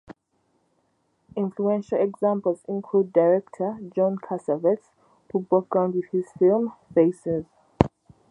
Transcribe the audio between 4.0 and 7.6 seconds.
Cassavetes, who broke ground with his film "Faces".